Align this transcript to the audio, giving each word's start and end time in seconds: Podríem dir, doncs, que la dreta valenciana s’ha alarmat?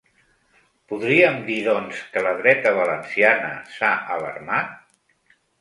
Podríem 0.93 1.37
dir, 1.49 1.57
doncs, 1.67 2.01
que 2.15 2.25
la 2.29 2.33
dreta 2.41 2.73
valenciana 2.79 3.53
s’ha 3.75 3.95
alarmat? 4.17 4.77